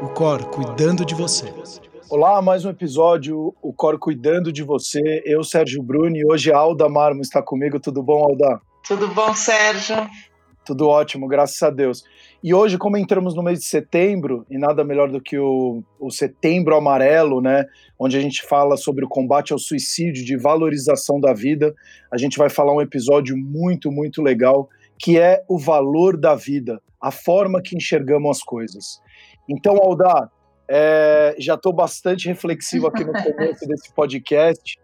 [0.00, 1.52] o Cor cuidando de você.
[2.08, 5.22] Olá, mais um episódio, o Cor cuidando de você.
[5.24, 7.80] Eu, Sérgio Bruni, hoje a Alda Marmo está comigo.
[7.80, 8.60] Tudo bom, Alda?
[8.86, 9.96] Tudo bom, Sérgio?
[10.64, 12.04] Tudo ótimo, graças a Deus.
[12.44, 16.10] E hoje, como entramos no mês de setembro, e nada melhor do que o, o
[16.10, 17.64] Setembro Amarelo, né,
[17.98, 21.74] onde a gente fala sobre o combate ao suicídio, de valorização da vida,
[22.12, 26.80] a gente vai falar um episódio muito, muito legal, que é o valor da vida,
[27.00, 29.00] a forma que enxergamos as coisas.
[29.48, 30.30] Então, Alda,
[30.68, 34.78] é, já estou bastante reflexivo aqui no começo desse podcast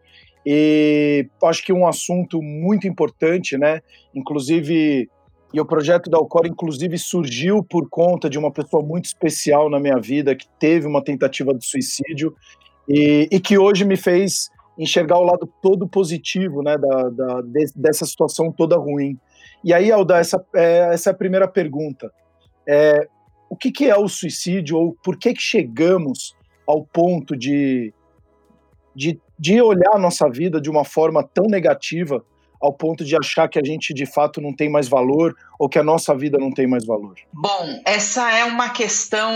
[0.47, 3.81] e acho que um assunto muito importante, né?
[4.15, 5.09] Inclusive,
[5.53, 9.79] e o projeto da Alcor, inclusive, surgiu por conta de uma pessoa muito especial na
[9.79, 12.35] minha vida que teve uma tentativa de suicídio
[12.89, 17.67] e, e que hoje me fez enxergar o lado todo positivo, né, da, da de,
[17.77, 19.17] dessa situação toda ruim.
[19.63, 22.13] E aí, Alda, essa, é, essa é a primeira pergunta.
[22.67, 23.09] É,
[23.55, 26.35] o que, que, é o suicídio ou por que, que chegamos
[26.67, 27.95] ao ponto de,
[28.97, 32.25] de, de olhar a nossa vida de uma forma tão negativa
[32.61, 35.79] ao ponto de achar que a gente de fato não tem mais valor ou que
[35.79, 37.15] a nossa vida não tem mais valor?
[37.33, 39.31] Bom, essa é uma questão.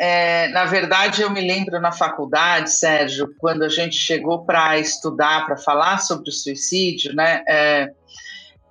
[0.00, 5.46] É, na verdade, eu me lembro na faculdade, Sérgio, quando a gente chegou para estudar,
[5.46, 7.44] para falar sobre o suicídio, né?
[7.46, 7.92] É,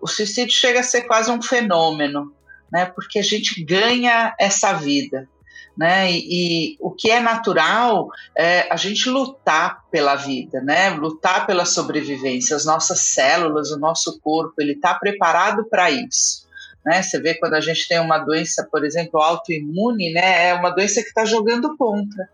[0.01, 2.33] o suicídio chega a ser quase um fenômeno,
[2.75, 2.85] né?
[2.85, 5.29] Porque a gente ganha essa vida
[5.77, 6.09] né?
[6.09, 10.89] E, e, o que é natural é a gente lutar pela vida, né?
[10.91, 12.55] Lutar pela sobrevivência.
[12.55, 16.45] As nossas células, o nosso corpo, ele está preparado para isso.
[16.85, 17.01] Né?
[17.01, 20.49] Você vê quando a gente tem uma doença, por exemplo, autoimune, né?
[20.49, 22.29] É uma doença que está jogando contra,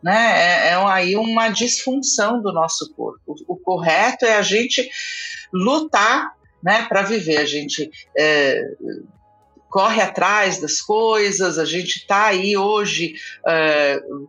[0.00, 0.68] né?
[0.68, 3.20] É, é, aí uma disfunção do nosso corpo.
[3.26, 4.88] O, o correto é a gente
[5.52, 6.84] lutar, né?
[6.88, 7.38] Para viver.
[7.38, 8.62] A gente é,
[9.74, 13.14] corre atrás das coisas, a gente está aí hoje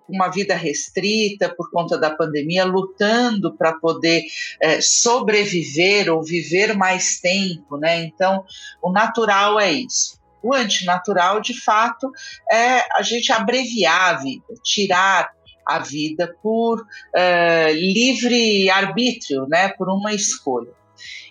[0.08, 4.24] com uma vida restrita por conta da pandemia, lutando para poder
[4.60, 8.02] é, sobreviver ou viver mais tempo, né?
[8.06, 8.44] Então,
[8.82, 10.20] o natural é isso.
[10.42, 12.10] O antinatural, de fato,
[12.52, 15.30] é a gente abreviar a vida, tirar
[15.64, 16.84] a vida por
[17.16, 19.70] é, livre arbítrio, né?
[19.70, 20.72] Por uma escolha.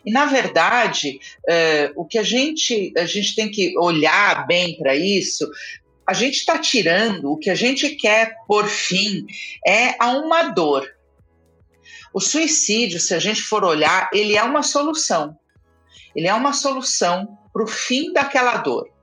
[0.05, 4.95] E, na verdade, é, o que a gente, a gente tem que olhar bem para
[4.95, 5.51] isso,
[6.07, 9.25] a gente está tirando, o que a gente quer por fim
[9.67, 10.87] é a uma dor.
[12.13, 15.37] O suicídio, se a gente for olhar, ele é uma solução.
[16.15, 18.94] Ele é uma solução para o fim daquela dor.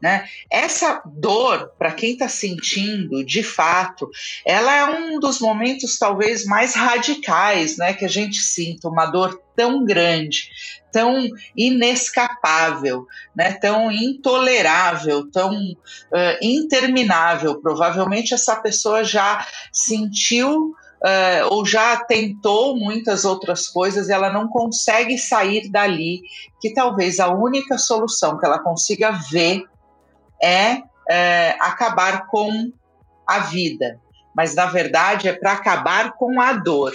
[0.00, 0.28] Né?
[0.50, 4.08] Essa dor, para quem está sentindo, de fato,
[4.44, 9.40] ela é um dos momentos talvez mais radicais né, que a gente sinta, uma dor
[9.56, 10.50] tão grande,
[10.92, 17.60] tão inescapável, né, tão intolerável, tão uh, interminável.
[17.60, 25.16] Provavelmente essa pessoa já sentiu Uh, ou já tentou muitas outras coisas ela não consegue
[25.16, 26.22] sair dali,
[26.60, 29.62] que talvez a única solução que ela consiga ver
[30.42, 32.72] é, é acabar com
[33.24, 34.00] a vida,
[34.34, 36.92] mas na verdade é para acabar com a dor.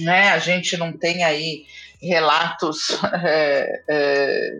[0.00, 0.30] Né?
[0.30, 1.66] A gente não tem aí
[2.00, 4.58] relatos é, é,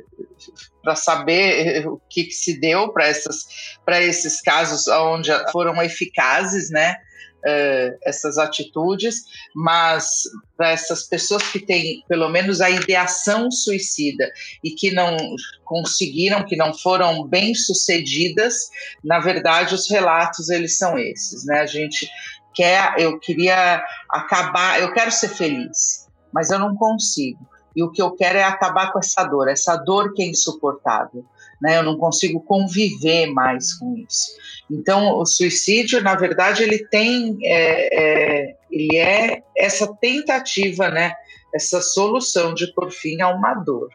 [0.82, 6.96] para saber o que, que se deu para esses casos onde foram eficazes, né?
[7.46, 9.16] Uh, essas atitudes,
[9.54, 10.22] mas
[10.56, 14.30] para essas pessoas que têm pelo menos a ideação suicida
[14.62, 15.16] e que não
[15.64, 18.54] conseguiram, que não foram bem sucedidas,
[19.04, 21.60] na verdade os relatos eles são esses, né?
[21.60, 22.08] A gente
[22.54, 27.51] quer, eu queria acabar, eu quero ser feliz, mas eu não consigo.
[27.74, 31.24] E o que eu quero é acabar com essa dor, essa dor que é insuportável
[31.62, 31.78] né?
[31.78, 34.32] Eu não consigo conviver mais com isso.
[34.68, 41.12] Então, o suicídio, na verdade, ele tem, é, é, ele é essa tentativa, né?
[41.54, 43.88] Essa solução de por fim a uma dor.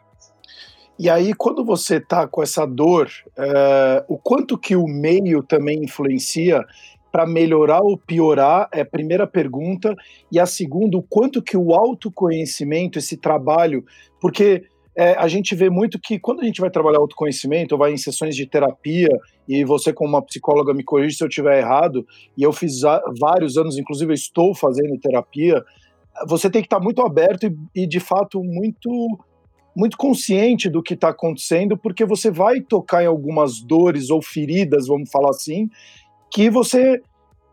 [0.98, 5.84] E aí, quando você está com essa dor, é, o quanto que o meio também
[5.84, 6.66] influencia
[7.12, 9.96] para melhorar ou piorar é a primeira pergunta.
[10.32, 13.84] E a segunda, o quanto que o autoconhecimento, esse trabalho,
[14.20, 14.64] porque
[14.96, 17.98] é, a gente vê muito que quando a gente vai trabalhar autoconhecimento, ou vai em
[17.98, 19.10] sessões de terapia,
[19.48, 22.06] e você, como uma psicóloga, me corrige se eu estiver errado,
[22.36, 22.82] e eu fiz
[23.20, 25.64] vários anos, inclusive estou fazendo terapia,
[26.28, 28.90] você tem que estar muito aberto e, e de fato, muito
[29.76, 34.88] muito consciente do que está acontecendo, porque você vai tocar em algumas dores ou feridas,
[34.88, 35.70] vamos falar assim,
[36.32, 37.02] que você,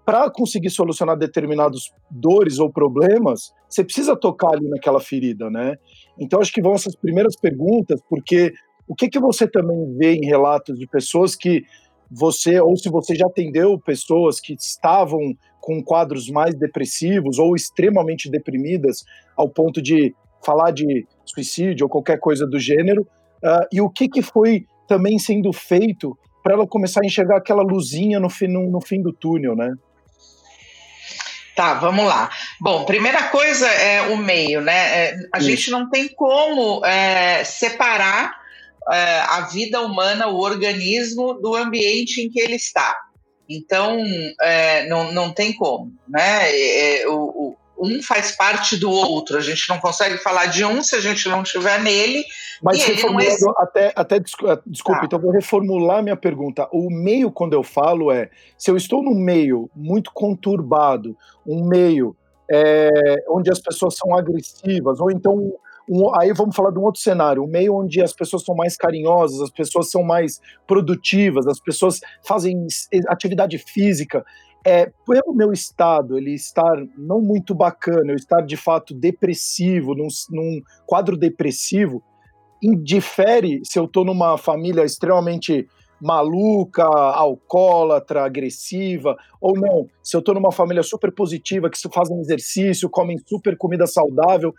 [0.05, 5.77] para conseguir solucionar determinados dores ou problemas, você precisa tocar ali naquela ferida, né?
[6.19, 8.53] Então, acho que vão essas primeiras perguntas, porque
[8.87, 11.63] o que, que você também vê em relatos de pessoas que
[12.11, 15.21] você, ou se você já atendeu pessoas que estavam
[15.61, 19.05] com quadros mais depressivos ou extremamente deprimidas,
[19.37, 23.03] ao ponto de falar de suicídio ou qualquer coisa do gênero,
[23.43, 27.63] uh, e o que, que foi também sendo feito para ela começar a enxergar aquela
[27.63, 29.75] luzinha no fim, no, no fim do túnel, né?
[31.57, 32.31] Tá, vamos lá.
[32.61, 34.75] Bom, primeira coisa é o meio, né?
[34.75, 35.49] É, a Isso.
[35.49, 38.37] gente não tem como é, separar
[38.93, 42.95] é, a vida humana, o organismo, do ambiente em que ele está.
[43.49, 43.99] Então,
[44.43, 46.51] é, não, não tem como, né?
[46.51, 49.37] É, é, o, um faz parte do outro.
[49.37, 52.25] A gente não consegue falar de um se a gente não estiver nele.
[52.63, 53.63] Mas reformulando, é...
[53.63, 55.07] até, até desculpa, tá.
[55.07, 56.69] então vou reformular minha pergunta.
[56.73, 61.17] O meio, quando eu falo, é se eu estou num meio muito conturbado,
[61.47, 62.17] um meio
[62.51, 62.89] é,
[63.29, 65.53] onde as pessoas são agressivas, ou então
[65.89, 68.77] um, aí vamos falar de um outro cenário, um meio onde as pessoas são mais
[68.77, 72.67] carinhosas, as pessoas são mais produtivas, as pessoas fazem
[73.09, 74.25] atividade física
[74.65, 80.09] é, pelo meu estado, ele estar não muito bacana, eu estar de fato depressivo, num,
[80.31, 82.03] num quadro depressivo,
[82.63, 85.69] indifere se eu estou numa família extremamente
[86.01, 92.91] maluca, alcoólatra, agressiva, ou não, se eu estou numa família super positiva, que fazem exercício,
[92.91, 94.53] comem super comida saudável,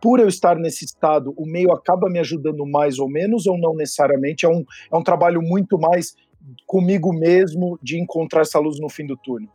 [0.00, 3.74] por eu estar nesse estado, o meio acaba me ajudando mais ou menos, ou não
[3.74, 4.44] necessariamente?
[4.44, 6.16] É um, é um trabalho muito mais
[6.66, 9.48] comigo mesmo de encontrar essa luz no fim do túnel?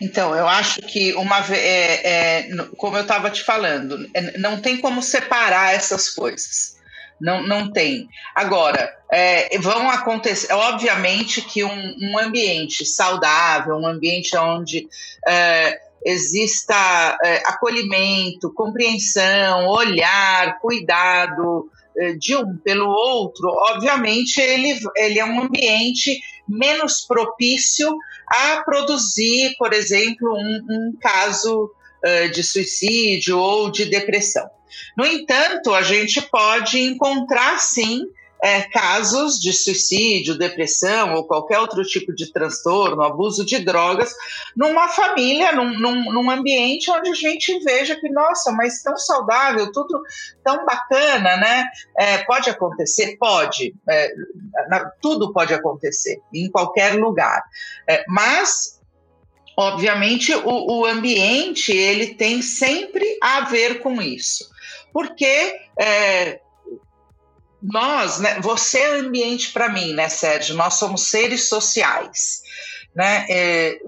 [0.00, 4.78] Então, eu acho que uma é, é, como eu estava te falando, é, não tem
[4.78, 6.76] como separar essas coisas.
[7.20, 8.08] Não, não tem.
[8.34, 10.52] Agora, é, vão acontecer.
[10.52, 14.88] Obviamente que um, um, ambiente saudável, um ambiente onde
[15.28, 21.70] é, exista é, acolhimento, compreensão, olhar, cuidado,
[22.18, 27.96] de um pelo outro, obviamente ele, ele é um ambiente menos propício
[28.28, 31.70] a produzir, por exemplo, um, um caso
[32.04, 34.48] uh, de suicídio ou de depressão.
[34.96, 38.02] No entanto, a gente pode encontrar sim
[38.42, 44.12] é, casos de suicídio, depressão ou qualquer outro tipo de transtorno, abuso de drogas,
[44.56, 49.70] numa família, num, num, num, ambiente onde a gente veja que, nossa, mas tão saudável,
[49.70, 50.02] tudo
[50.42, 51.64] tão bacana, né?
[51.96, 53.16] É, pode acontecer?
[53.16, 53.74] Pode.
[53.88, 54.12] É,
[55.00, 57.42] tudo pode acontecer, em qualquer lugar.
[57.88, 58.80] É, mas
[59.56, 64.50] obviamente o, o, ambiente ele tem sempre a ver com isso
[64.92, 66.40] porque é,
[67.62, 70.56] nós, né, você é ambiente para mim, né, Sérgio?
[70.56, 72.40] Nós somos seres sociais,
[72.94, 73.24] né?
[73.28, 73.78] É,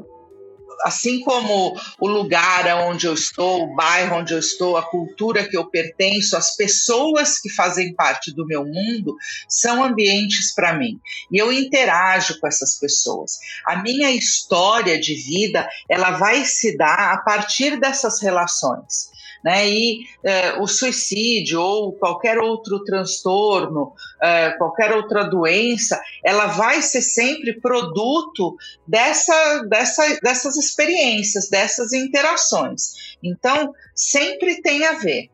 [0.84, 5.56] assim como o lugar onde eu estou, o bairro onde eu estou, a cultura que
[5.56, 9.16] eu pertenço, as pessoas que fazem parte do meu mundo
[9.48, 11.00] são ambientes para mim.
[11.32, 13.38] E eu interajo com essas pessoas.
[13.66, 19.13] A minha história de vida, ela vai se dar a partir dessas relações
[19.44, 19.68] né?
[19.68, 23.92] E é, o suicídio ou qualquer outro transtorno,
[24.22, 28.56] é, qualquer outra doença, ela vai ser sempre produto
[28.88, 33.16] dessa, dessa, dessas experiências, dessas interações.
[33.22, 35.28] Então, sempre tem a ver.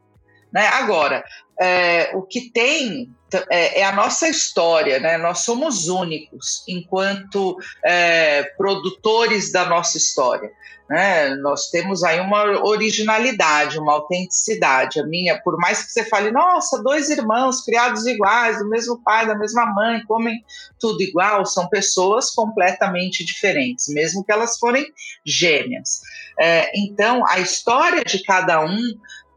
[0.52, 0.66] Né?
[0.66, 1.24] Agora,
[1.60, 3.12] é, o que tem
[3.50, 5.16] é, é, a nossa história, né?
[5.16, 10.50] Nós somos únicos enquanto é, produtores da nossa história.
[10.88, 11.36] Né?
[11.36, 14.98] Nós temos aí uma originalidade, uma autenticidade.
[14.98, 19.24] A minha, por mais que você fale, nossa, dois irmãos criados iguais, do mesmo pai,
[19.24, 20.42] da mesma mãe, comem
[20.80, 24.84] tudo igual, são pessoas completamente diferentes, mesmo que elas forem
[25.24, 26.00] gêmeas.
[26.40, 28.80] É, então, a história de cada um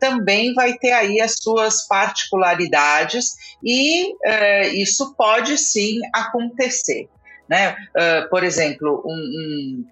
[0.03, 7.07] também vai ter aí as suas particularidades e é, isso pode sim acontecer.
[7.47, 7.73] Né?
[7.95, 9.85] Uh, por exemplo, um, um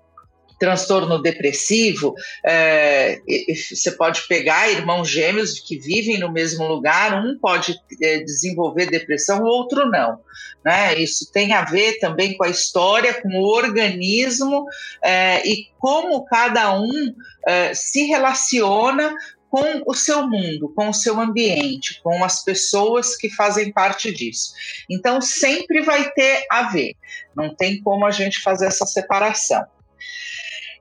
[0.59, 2.13] transtorno depressivo,
[2.45, 3.19] é,
[3.73, 9.39] você pode pegar irmãos gêmeos que vivem no mesmo lugar, um pode é, desenvolver depressão,
[9.39, 10.19] o outro não.
[10.63, 10.99] Né?
[10.99, 14.65] Isso tem a ver também com a história, com o organismo
[15.45, 17.15] e como cada um
[17.73, 19.15] se relaciona
[19.51, 24.53] com o seu mundo, com o seu ambiente, com as pessoas que fazem parte disso.
[24.89, 26.95] Então, sempre vai ter a ver,
[27.35, 29.63] não tem como a gente fazer essa separação.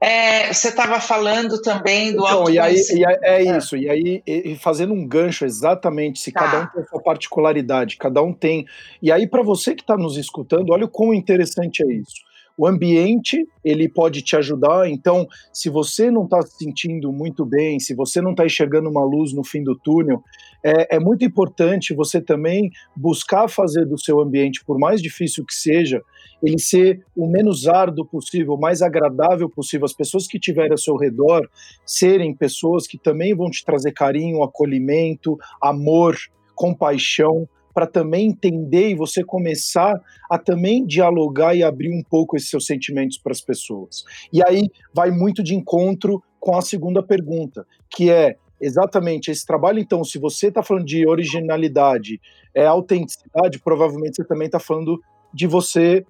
[0.03, 4.23] É, você estava falando também do então, e aí, e aí, é isso, e aí
[4.27, 6.41] e fazendo um gancho exatamente, se tá.
[6.41, 8.65] cada um tem a sua particularidade, cada um tem.
[9.03, 12.30] E aí, para você que está nos escutando, olha o quão interessante é isso.
[12.57, 14.89] O ambiente, ele pode te ajudar.
[14.89, 19.05] Então, se você não está se sentindo muito bem, se você não está enxergando uma
[19.05, 20.23] luz no fim do túnel,
[20.65, 25.55] é, é muito importante você também buscar fazer do seu ambiente, por mais difícil que
[25.55, 26.03] seja,
[26.43, 29.85] ele ser o menos árduo possível, o mais agradável possível.
[29.85, 31.49] As pessoas que tiverem ao seu redor
[31.85, 36.17] serem pessoas que também vão te trazer carinho, acolhimento, amor,
[36.55, 40.01] compaixão para também entender e você começar
[40.31, 44.05] a também dialogar e abrir um pouco esses seus sentimentos para as pessoas.
[44.33, 49.79] E aí vai muito de encontro com a segunda pergunta, que é exatamente esse trabalho.
[49.79, 52.21] Então, se você está falando de originalidade,
[52.55, 55.01] é autenticidade, provavelmente você também está falando
[55.33, 56.05] de você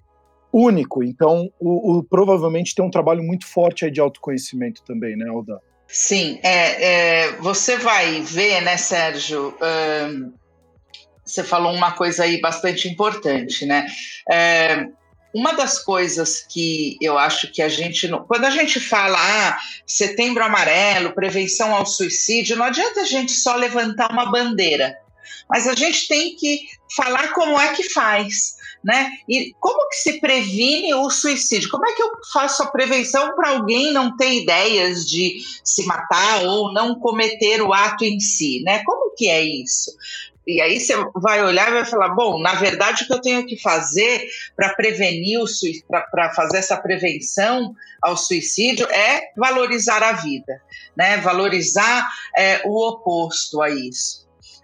[0.51, 1.03] único.
[1.03, 5.59] Então, o, o, provavelmente tem um trabalho muito forte aí de autoconhecimento também, né, Alda?
[5.87, 9.53] Sim, é, é, você vai ver, né, Sérgio?
[11.31, 13.87] Você falou uma coisa aí bastante importante, né?
[14.29, 14.85] É,
[15.33, 18.07] uma das coisas que eu acho que a gente.
[18.27, 19.57] Quando a gente fala ah,
[19.87, 24.95] setembro amarelo, prevenção ao suicídio, não adianta a gente só levantar uma bandeira,
[25.49, 28.59] mas a gente tem que falar como é que faz.
[28.83, 29.11] Né?
[29.29, 31.69] E como que se previne o suicídio?
[31.69, 36.43] Como é que eu faço a prevenção para alguém não ter ideias de se matar
[36.45, 38.81] ou não cometer o ato em si, né?
[38.83, 39.91] Como que é isso?
[40.45, 43.45] E aí você vai olhar e vai falar: bom, na verdade, o que eu tenho
[43.45, 45.45] que fazer para prevenir o
[45.89, 50.61] para fazer essa prevenção ao suicídio é valorizar a vida,
[50.95, 51.17] né?
[51.17, 54.21] Valorizar é, o oposto a isso.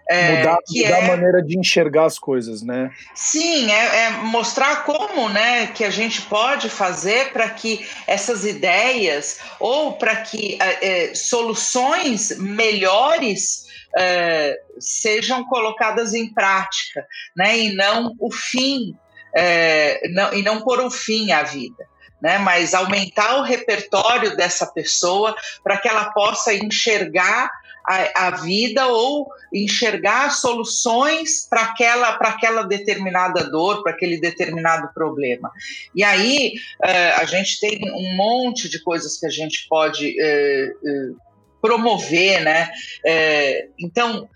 [0.10, 2.90] É, mudar, mudar é, a maneira de enxergar as coisas, né?
[3.14, 9.40] Sim, é, é mostrar como, né, que a gente pode fazer para que essas ideias
[9.60, 17.58] ou para que é, é, soluções melhores é, sejam colocadas em prática, né?
[17.58, 18.96] E não o fim,
[19.36, 21.86] é, não, e não por o fim à vida.
[22.20, 27.48] Né, mas aumentar o repertório dessa pessoa para que ela possa enxergar
[27.88, 35.50] a, a vida ou enxergar soluções para aquela, aquela determinada dor, para aquele determinado problema.
[35.96, 36.54] E aí
[36.84, 41.27] é, a gente tem um monte de coisas que a gente pode é, é,
[41.68, 42.72] promover, né?
[43.06, 44.30] É, então,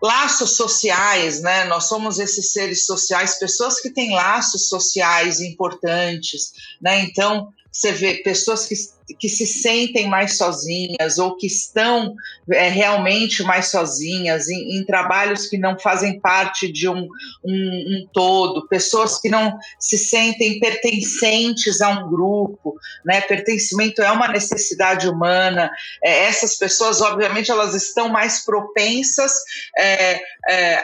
[0.00, 1.64] laços sociais, né?
[1.64, 7.00] Nós somos esses seres sociais, pessoas que têm laços sociais importantes, né?
[7.00, 8.74] Então, você vê pessoas que
[9.18, 12.14] que se sentem mais sozinhas ou que estão
[12.50, 17.06] é, realmente mais sozinhas em, em, trabalhos que não fazem parte de um,
[17.44, 22.74] um, um, todo, pessoas que não se sentem pertencentes a um grupo,
[23.04, 23.20] né?
[23.20, 25.70] Pertencimento é uma necessidade humana.
[26.02, 29.32] É, essas pessoas, obviamente, elas estão mais propensas
[29.78, 30.20] é,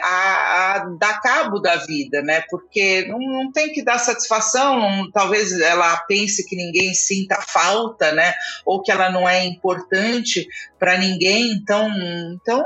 [0.03, 2.43] a, a, dar cabo da vida, né?
[2.49, 4.79] Porque não, não tem que dar satisfação.
[4.79, 8.33] Não, talvez ela pense que ninguém sinta falta, né?
[8.65, 10.47] Ou que ela não é importante
[10.79, 11.51] para ninguém.
[11.51, 11.89] Então,
[12.33, 12.65] então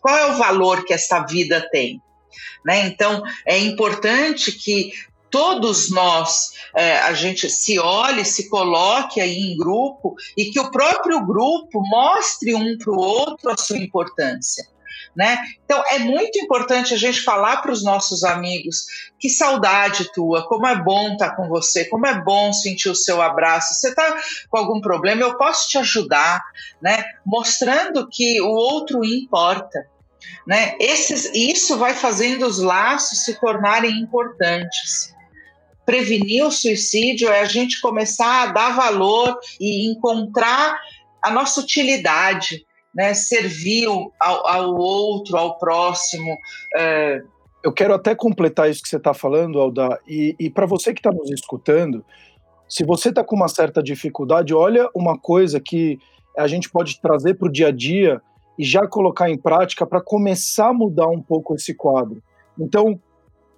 [0.00, 2.00] qual é o valor que essa vida tem?
[2.64, 2.86] Né?
[2.86, 4.92] Então, é importante que
[5.30, 10.70] todos nós é, a gente se olhe, se coloque aí em grupo e que o
[10.70, 14.66] próprio grupo mostre um para o outro a sua importância.
[15.14, 15.36] Né?
[15.64, 18.86] Então é muito importante a gente falar para os nossos amigos
[19.18, 22.94] que saudade tua, como é bom estar tá com você, como é bom sentir o
[22.94, 23.74] seu abraço.
[23.74, 24.16] Você está
[24.48, 26.40] com algum problema, eu posso te ajudar,
[26.80, 27.04] né?
[27.26, 29.84] Mostrando que o outro importa.
[30.46, 30.76] Né?
[30.78, 35.14] Esses, isso vai fazendo os laços se tornarem importantes
[35.90, 40.78] prevenir o suicídio é a gente começar a dar valor e encontrar
[41.20, 42.64] a nossa utilidade,
[42.94, 46.36] né, servir ao, ao outro, ao próximo.
[46.76, 47.22] É...
[47.62, 51.00] Eu quero até completar isso que você está falando, Alda, e, e para você que
[51.00, 52.02] está nos escutando,
[52.66, 55.98] se você está com uma certa dificuldade, olha uma coisa que
[56.38, 58.22] a gente pode trazer para o dia a dia
[58.58, 62.22] e já colocar em prática para começar a mudar um pouco esse quadro.
[62.58, 62.98] Então,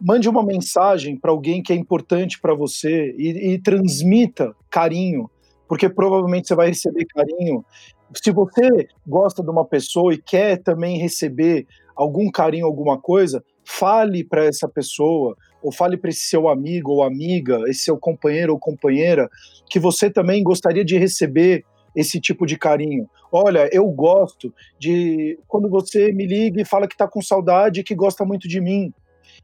[0.01, 5.31] mande uma mensagem para alguém que é importante para você e, e, transmita carinho,
[5.69, 7.65] porque provavelmente você vai receber carinho
[8.15, 14.25] se você gosta de uma pessoa e quer também receber algum carinho, alguma coisa, fale
[14.25, 18.59] para essa pessoa, ou fale para esse seu amigo ou amiga, esse seu companheiro ou
[18.59, 19.29] companheira,
[19.71, 21.65] que você também gostaria de receber
[21.95, 23.09] esse tipo de carinho.
[23.31, 27.85] Olha, eu gosto de quando você me liga e fala que está com saudade e
[27.85, 28.93] que gosta muito de mim.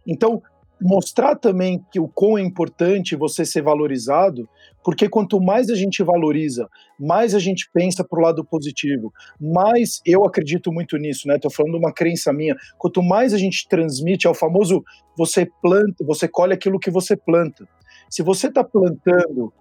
[0.06, 0.42] Então,
[0.80, 4.48] mostrar também que o quão é importante você ser valorizado,
[4.84, 6.68] porque quanto mais a gente valoriza,
[6.98, 11.36] mais a gente pensa para o lado positivo, mais eu acredito muito nisso, né?
[11.36, 12.56] Estou falando uma crença minha.
[12.78, 14.82] Quanto mais a gente transmite, é o famoso
[15.16, 17.66] você planta, você colhe aquilo que você planta.
[18.08, 19.52] Se você está plantando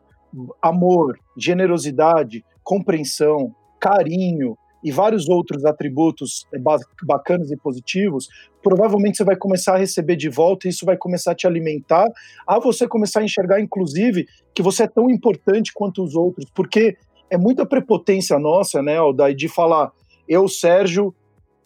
[0.62, 6.60] amor, generosidade, compreensão, carinho e vários outros atributos eh,
[7.04, 8.28] bacanas e positivos,
[8.62, 12.08] provavelmente você vai começar a receber de volta e isso vai começar a te alimentar,
[12.48, 16.98] a você começar a enxergar, inclusive, que você é tão importante quanto os outros, porque
[17.30, 19.92] é muita prepotência nossa, né, Aldair, de falar,
[20.28, 21.14] eu, Sérgio,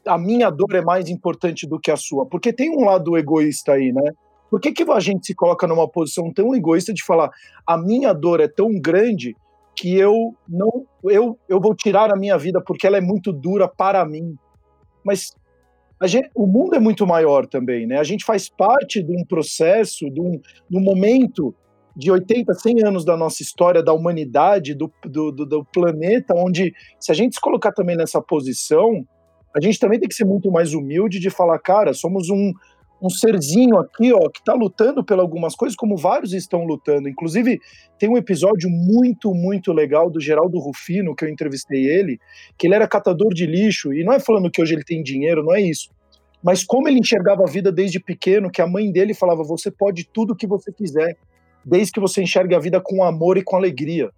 [0.05, 3.73] a minha dor é mais importante do que a sua, porque tem um lado egoísta
[3.73, 4.11] aí, né?
[4.49, 7.29] Por que, que a gente se coloca numa posição tão egoísta de falar
[7.65, 9.35] a minha dor é tão grande
[9.81, 13.67] que eu não eu, eu vou tirar a minha vida porque ela é muito dura
[13.67, 14.35] para mim.
[15.03, 15.35] Mas
[16.03, 17.97] gente, o mundo é muito maior também, né?
[17.97, 21.55] A gente faz parte de um processo, de um, de um momento
[21.97, 26.75] de 80, 100 anos da nossa história, da humanidade, do, do, do, do planeta, onde
[26.99, 29.03] se a gente se colocar também nessa posição,
[29.55, 32.53] a gente também tem que ser muito mais humilde de falar, cara, somos um,
[33.01, 37.09] um serzinho aqui, ó, que está lutando por algumas coisas, como vários estão lutando.
[37.09, 37.59] Inclusive,
[37.97, 42.19] tem um episódio muito, muito legal do Geraldo Rufino, que eu entrevistei ele,
[42.57, 45.43] que ele era catador de lixo, e não é falando que hoje ele tem dinheiro,
[45.43, 45.89] não é isso.
[46.43, 50.07] Mas como ele enxergava a vida desde pequeno, que a mãe dele falava: você pode
[50.11, 51.15] tudo o que você quiser,
[51.65, 54.09] desde que você enxergue a vida com amor e com alegria.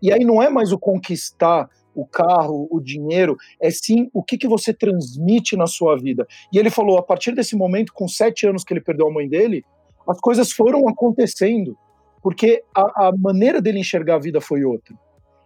[0.00, 1.68] E aí não é mais o conquistar
[2.00, 6.26] o carro, o dinheiro, é sim o que, que você transmite na sua vida.
[6.52, 9.28] E ele falou, a partir desse momento, com sete anos que ele perdeu a mãe
[9.28, 9.64] dele,
[10.08, 11.76] as coisas foram acontecendo,
[12.22, 14.94] porque a, a maneira dele enxergar a vida foi outra.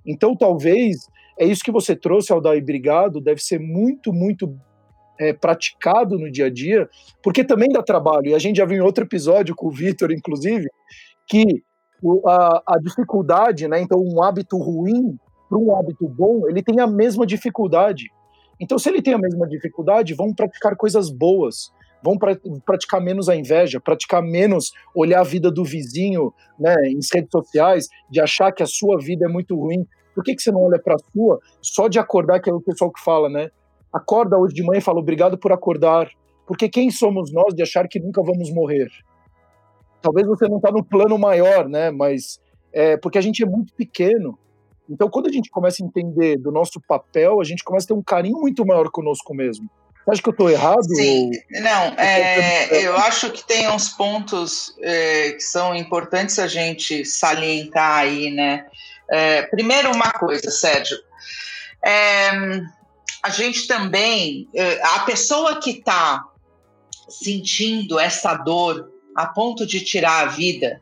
[0.07, 4.55] Então, talvez, é isso que você trouxe, Aldair, obrigado, deve ser muito, muito
[5.19, 6.89] é, praticado no dia a dia,
[7.23, 10.13] porque também dá trabalho, e a gente já viu em outro episódio com o Vitor,
[10.13, 10.69] inclusive,
[11.27, 11.45] que
[12.27, 15.17] a, a dificuldade, né, então um hábito ruim
[15.53, 18.11] para um hábito bom, ele tem a mesma dificuldade.
[18.59, 21.71] Então, se ele tem a mesma dificuldade, vão praticar coisas boas,
[22.03, 26.99] vão pra, praticar menos a inveja, praticar menos olhar a vida do vizinho né, em
[27.13, 29.87] redes sociais, de achar que a sua vida é muito ruim.
[30.15, 32.61] Por que, que você não olha para a sua só de acordar, que é o
[32.61, 33.51] pessoal que fala, né?
[33.93, 36.09] Acorda hoje de manhã e fala obrigado por acordar.
[36.47, 38.89] Porque quem somos nós de achar que nunca vamos morrer?
[40.01, 41.91] Talvez você não está no plano maior, né?
[41.91, 42.41] Mas
[42.73, 44.39] é porque a gente é muito pequeno.
[44.89, 47.95] Então, quando a gente começa a entender do nosso papel, a gente começa a ter
[47.95, 49.71] um carinho muito maior conosco mesmo.
[50.05, 50.83] Você acha que eu estou errado?
[50.97, 57.05] Sim, não, é, eu acho que tem uns pontos é, que são importantes a gente
[57.05, 58.67] salientar aí, né?
[59.09, 60.97] É, primeiro, uma coisa, Sérgio.
[61.85, 62.31] É,
[63.23, 66.25] a gente também, é, a pessoa que está
[67.09, 70.81] sentindo essa dor a ponto de tirar a vida,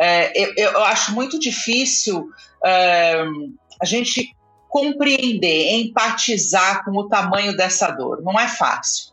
[0.00, 2.28] é, eu, eu, acho muito difícil
[2.62, 4.34] a gente
[4.68, 8.22] compreender, empatizar com o tamanho dessa dor.
[8.22, 9.10] Não é fácil.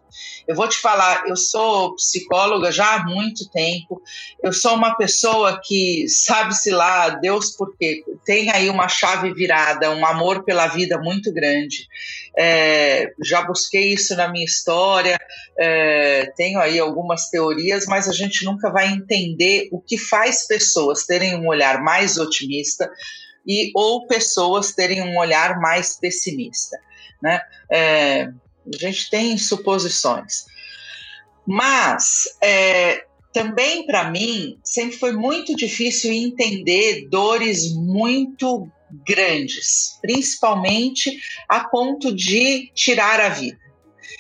[0.47, 4.01] Eu vou te falar, eu sou psicóloga já há muito tempo.
[4.41, 10.05] Eu sou uma pessoa que sabe-se lá, Deus porque tem aí uma chave virada, um
[10.05, 11.87] amor pela vida muito grande.
[12.39, 15.17] É, já busquei isso na minha história,
[15.57, 21.05] é, tenho aí algumas teorias, mas a gente nunca vai entender o que faz pessoas
[21.05, 22.91] terem um olhar mais otimista
[23.45, 26.77] e ou pessoas terem um olhar mais pessimista,
[27.23, 27.41] né?
[27.71, 30.45] É, a gente tem suposições.
[31.45, 41.67] Mas é, também para mim sempre foi muito difícil entender dores muito grandes, principalmente a
[41.67, 43.66] ponto de tirar a vida.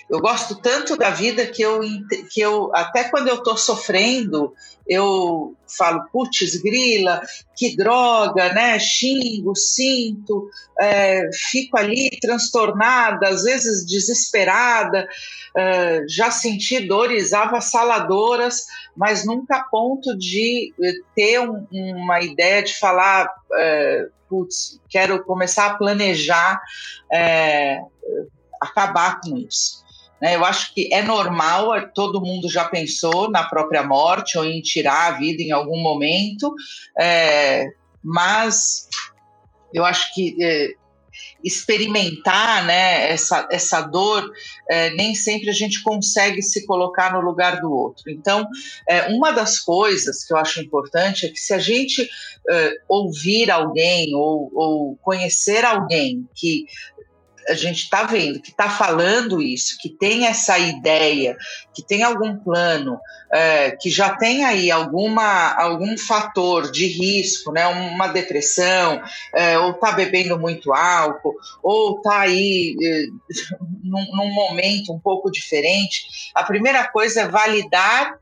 [0.09, 1.81] Eu gosto tanto da vida que eu,
[2.31, 4.53] que eu até quando eu estou sofrendo,
[4.87, 7.21] eu falo, putz, grila,
[7.57, 8.79] que droga, né?
[8.79, 15.09] Xingo, sinto, é, fico ali transtornada, às vezes desesperada,
[15.57, 18.65] é, já senti dores avassaladoras,
[18.95, 25.23] mas nunca a ponto de eh, ter um, uma ideia de falar, é, putz, quero
[25.25, 26.61] começar a planejar
[27.11, 27.81] é,
[28.61, 29.86] acabar com isso.
[30.21, 30.35] Né?
[30.35, 34.61] Eu acho que é normal, é, todo mundo já pensou na própria morte ou em
[34.61, 36.53] tirar a vida em algum momento,
[36.99, 37.67] é,
[38.03, 38.87] mas
[39.73, 40.69] eu acho que é,
[41.43, 44.29] experimentar né, essa, essa dor,
[44.69, 48.09] é, nem sempre a gente consegue se colocar no lugar do outro.
[48.09, 48.45] Então,
[48.87, 52.09] é, uma das coisas que eu acho importante é que se a gente
[52.49, 56.65] é, ouvir alguém ou, ou conhecer alguém que
[57.49, 61.35] a gente está vendo que está falando isso, que tem essa ideia,
[61.73, 62.99] que tem algum plano,
[63.31, 69.01] é, que já tem aí alguma, algum fator de risco, né, uma depressão,
[69.33, 73.05] é, ou está bebendo muito álcool, ou está aí é,
[73.83, 78.19] num, num momento um pouco diferente, a primeira coisa é validar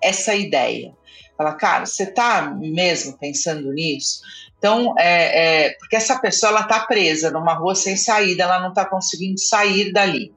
[0.00, 0.92] essa ideia
[1.36, 4.20] Fala, cara, você está mesmo pensando nisso?
[4.62, 8.68] Então, é, é, porque essa pessoa ela está presa numa rua sem saída, ela não
[8.68, 10.32] está conseguindo sair dali.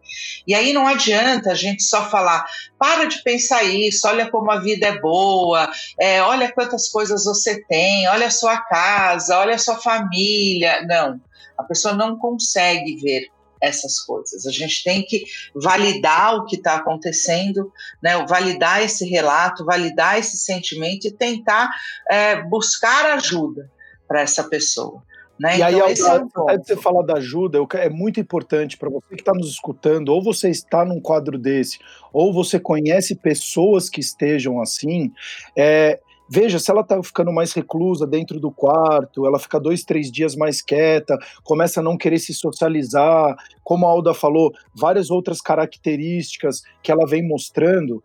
[0.48, 2.44] E aí não adianta a gente só falar,
[2.80, 7.64] para de pensar isso, olha como a vida é boa, é, olha quantas coisas você
[7.66, 10.84] tem, olha a sua casa, olha a sua família.
[10.88, 11.22] Não,
[11.56, 13.28] a pessoa não consegue ver
[13.62, 14.48] essas coisas.
[14.48, 20.36] A gente tem que validar o que está acontecendo, né, validar esse relato, validar esse
[20.36, 21.70] sentimento e tentar
[22.10, 23.70] é, buscar ajuda
[24.08, 25.02] para essa pessoa.
[25.40, 25.58] Né?
[25.58, 29.22] E então, aí, esse é você falar da ajuda, é muito importante para você que
[29.22, 31.78] está nos escutando, ou você está num quadro desse,
[32.14, 35.12] ou você conhece pessoas que estejam assim,
[35.58, 40.12] é, Veja, se ela está ficando mais reclusa dentro do quarto, ela fica dois, três
[40.12, 45.40] dias mais quieta, começa a não querer se socializar, como a Alda falou, várias outras
[45.40, 48.04] características que ela vem mostrando,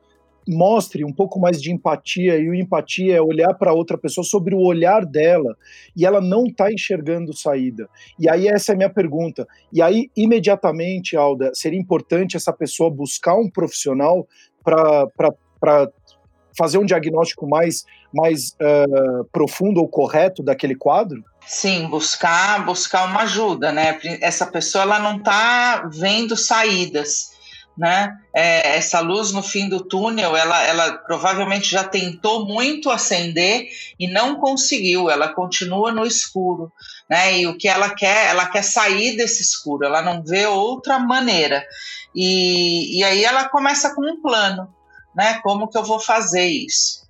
[0.50, 4.54] mostre um pouco mais de empatia, e o empatia é olhar para outra pessoa sobre
[4.54, 5.56] o olhar dela,
[5.96, 7.88] e ela não está enxergando saída.
[8.18, 9.46] E aí essa é a minha pergunta.
[9.72, 14.26] E aí, imediatamente, Alda, seria importante essa pessoa buscar um profissional
[14.64, 15.08] para
[16.58, 21.24] fazer um diagnóstico mais, mais uh, profundo ou correto daquele quadro?
[21.46, 23.98] Sim, buscar buscar uma ajuda, né?
[24.20, 27.29] Essa pessoa ela não está vendo saídas
[27.80, 28.14] né?
[28.34, 34.06] É, essa luz no fim do túnel, ela, ela provavelmente já tentou muito acender e
[34.06, 35.08] não conseguiu.
[35.08, 36.70] Ela continua no escuro,
[37.08, 37.38] né?
[37.38, 39.86] E o que ela quer, ela quer sair desse escuro.
[39.86, 41.64] Ela não vê outra maneira.
[42.14, 44.68] E, e aí ela começa com um plano,
[45.16, 45.40] né?
[45.42, 47.00] Como que eu vou fazer isso?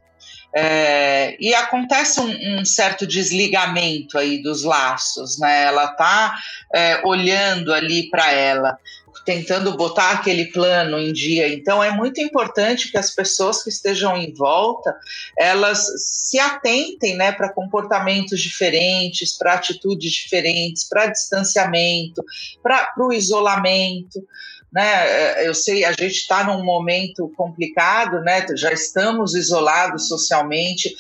[0.53, 5.65] É, e acontece um, um, certo desligamento aí dos laços, né?
[5.65, 6.37] Ela tá
[6.73, 8.79] é, olhando ali para ela
[9.25, 11.53] tentando botar aquele plano em dia.
[11.53, 14.95] Então é muito importante que as pessoas que estejam em volta,
[15.39, 22.23] elas se atentem, né, para comportamentos diferentes, para atitudes diferentes, para distanciamento,
[22.63, 24.25] para o isolamento.
[24.73, 30.95] Né, eu sei, a gente está num momento complicado, né, já estamos isolados socialmente,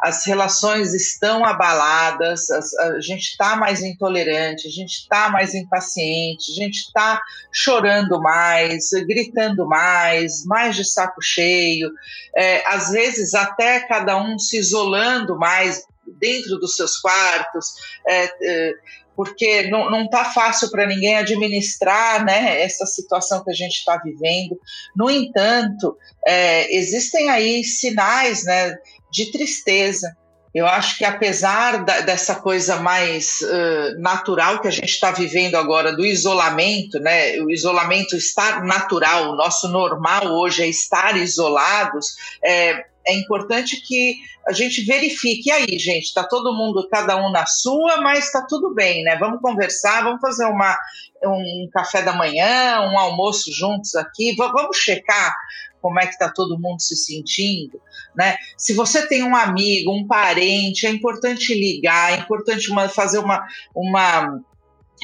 [0.00, 6.54] as relações estão abaladas, a, gente está mais intolerante, a gente está mais impaciente, a
[6.54, 7.20] gente está
[7.52, 11.90] chorando mais, gritando mais, mais de saco cheio,
[12.36, 15.84] é, às vezes até cada um se isolando mais
[16.18, 17.66] dentro dos seus quartos.
[18.06, 18.74] É, é,
[19.16, 24.58] porque não está fácil para ninguém administrar né, essa situação que a gente está vivendo.
[24.96, 25.96] No entanto,
[26.26, 28.76] é, existem aí sinais né,
[29.10, 30.16] de tristeza.
[30.54, 35.56] Eu acho que apesar da, dessa coisa mais uh, natural que a gente está vivendo
[35.56, 37.40] agora, do isolamento, né?
[37.40, 42.14] O isolamento está natural, o nosso normal hoje é estar isolados.
[42.44, 45.48] É, é importante que a gente verifique.
[45.48, 49.16] E aí, gente, está todo mundo, cada um na sua, mas está tudo bem, né?
[49.16, 50.76] Vamos conversar, vamos fazer uma,
[51.24, 55.34] um café da manhã, um almoço juntos aqui, vamos checar
[55.80, 57.78] como é que está todo mundo se sentindo,
[58.16, 58.38] né?
[58.56, 63.46] Se você tem um amigo, um parente, é importante ligar, é importante uma, fazer uma,
[63.74, 64.40] uma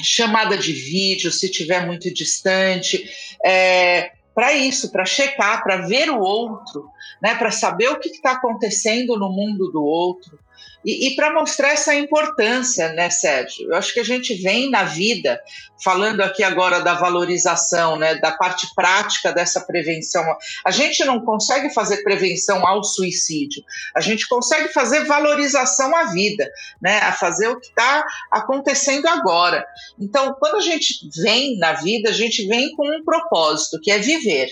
[0.02, 3.04] chamada de vídeo, se tiver muito distante,
[3.44, 6.88] é, para isso, para checar, para ver o outro,
[7.22, 7.34] né?
[7.34, 10.38] Para saber o que está acontecendo no mundo do outro.
[10.84, 13.68] E, e para mostrar essa importância, né, Sérgio?
[13.68, 15.38] Eu acho que a gente vem na vida,
[15.84, 20.24] falando aqui agora da valorização, né, da parte prática dessa prevenção.
[20.64, 23.62] A gente não consegue fazer prevenção ao suicídio,
[23.94, 29.66] a gente consegue fazer valorização à vida, né, a fazer o que está acontecendo agora.
[29.98, 33.98] Então, quando a gente vem na vida, a gente vem com um propósito, que é
[33.98, 34.48] viver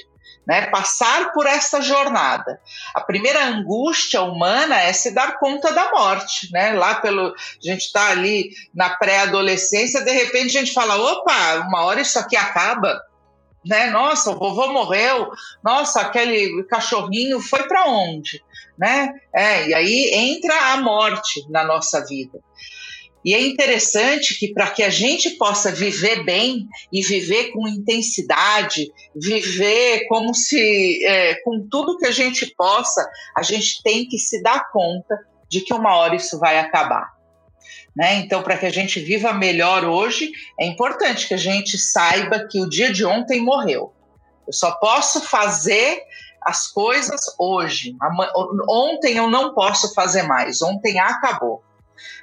[0.49, 0.63] né?
[0.69, 2.59] Passar por essa jornada.
[2.95, 6.73] A primeira angústia humana é se dar conta da morte, né?
[6.73, 11.83] Lá pelo a gente está ali na pré-adolescência, de repente a gente fala, opa, uma
[11.85, 12.99] hora isso aqui acaba,
[13.67, 13.91] né?
[13.91, 15.31] Nossa, o vovô morreu.
[15.63, 18.43] Nossa, aquele cachorrinho foi para onde,
[18.79, 19.13] né?
[19.35, 22.39] É, e aí entra a morte na nossa vida.
[23.29, 28.91] E é interessante que para que a gente possa viver bem e viver com intensidade,
[29.15, 34.43] viver como se é, com tudo que a gente possa, a gente tem que se
[34.43, 35.15] dar conta
[35.47, 37.13] de que uma hora isso vai acabar.
[37.95, 38.15] Né?
[38.15, 42.59] Então, para que a gente viva melhor hoje, é importante que a gente saiba que
[42.63, 43.93] o dia de ontem morreu.
[44.47, 46.01] Eu só posso fazer
[46.41, 47.95] as coisas hoje.
[48.71, 50.63] Ontem eu não posso fazer mais.
[50.63, 51.68] Ontem acabou.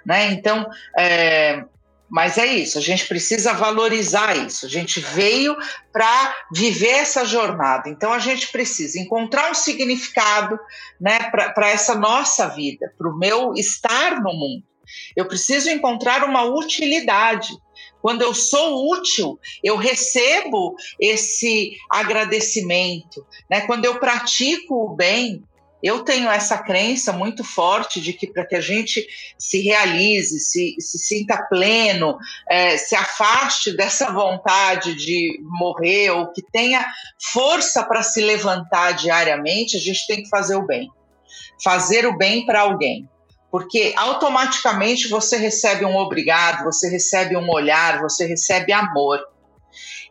[0.05, 0.31] Né?
[0.31, 1.63] Então, é,
[2.09, 4.65] Mas é isso, a gente precisa valorizar isso.
[4.65, 5.57] A gente veio
[5.91, 7.89] para viver essa jornada.
[7.89, 10.57] Então a gente precisa encontrar um significado
[11.01, 14.63] né, para essa nossa vida, para o meu estar no mundo.
[15.15, 17.57] Eu preciso encontrar uma utilidade.
[18.01, 23.25] Quando eu sou útil, eu recebo esse agradecimento.
[23.49, 23.61] Né?
[23.61, 25.43] Quando eu pratico o bem,
[25.85, 30.75] eu tenho essa crença muito forte de que para que a gente se realize, se,
[30.79, 32.17] se sinta pleno,
[32.49, 36.83] é, se afaste dessa vontade de morrer ou que tenha
[37.31, 40.89] força para se levantar diariamente, a gente tem que fazer o bem.
[41.63, 43.07] Fazer o bem para alguém.
[43.51, 49.19] Porque automaticamente você recebe um obrigado, você recebe um olhar, você recebe amor.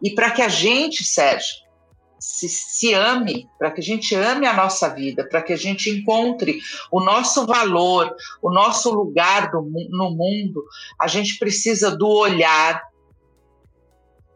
[0.00, 1.63] E para que a gente, Sérgio,
[2.24, 5.90] se, se ame, para que a gente ame a nossa vida, para que a gente
[5.90, 6.58] encontre
[6.90, 9.60] o nosso valor, o nosso lugar do,
[9.90, 10.64] no mundo,
[10.98, 12.82] a gente precisa do olhar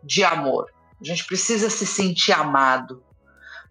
[0.04, 0.70] de amor.
[1.00, 3.02] A gente precisa se sentir amado,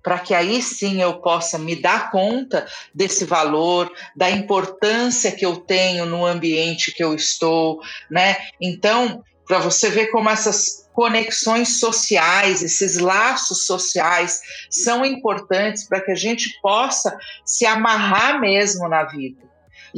[0.02, 5.58] para que aí sim eu possa me dar conta desse valor, da importância que eu
[5.58, 8.36] tenho no ambiente que eu estou, né?
[8.60, 16.10] Então, para você ver como essas conexões sociais, esses laços sociais são importantes para que
[16.10, 19.44] a gente possa se amarrar mesmo na vida.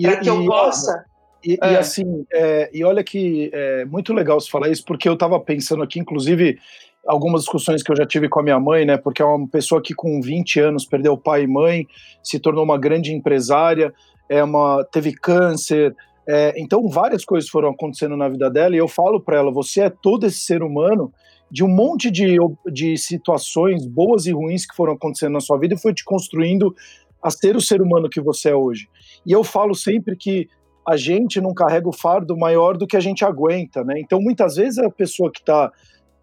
[0.02, 1.06] Para que eu possa.
[1.42, 1.72] E, é.
[1.72, 5.40] e assim, é, e olha que é muito legal você falar isso, porque eu estava
[5.40, 6.60] pensando aqui, inclusive,
[7.08, 8.98] algumas discussões que eu já tive com a minha mãe, né?
[8.98, 11.88] Porque é uma pessoa que com 20 anos perdeu pai e mãe,
[12.22, 13.94] se tornou uma grande empresária,
[14.28, 15.96] é uma, teve câncer,
[16.32, 19.82] é, então, várias coisas foram acontecendo na vida dela, e eu falo para ela: você
[19.82, 21.12] é todo esse ser humano
[21.50, 22.38] de um monte de,
[22.72, 26.76] de situações boas e ruins que foram acontecendo na sua vida e foi te construindo
[27.24, 28.88] a ser o ser humano que você é hoje.
[29.26, 30.48] E eu falo sempre que
[30.88, 34.00] a gente não carrega o fardo maior do que a gente aguenta, né?
[34.00, 35.72] Então, muitas vezes a pessoa que está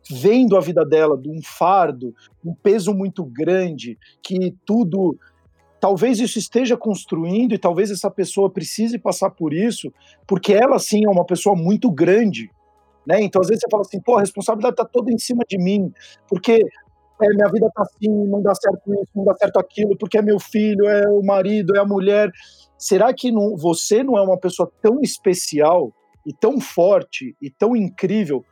[0.08, 2.14] vendo a vida dela de um fardo,
[2.44, 5.18] um peso muito grande, que tudo
[5.86, 9.92] talvez isso esteja construindo e talvez essa pessoa precise passar por isso,
[10.26, 12.50] porque ela sim é uma pessoa muito grande,
[13.06, 13.22] né?
[13.22, 15.92] Então às vezes você fala assim, pô, a responsabilidade está toda em cima de mim,
[16.28, 16.54] porque
[17.22, 20.22] é, minha vida tá assim, não dá certo isso, não dá certo aquilo, porque é
[20.22, 22.32] meu filho, é o marido, é a mulher.
[22.76, 25.94] Será que não, você não é uma pessoa tão especial
[26.26, 28.44] e tão forte e tão incrível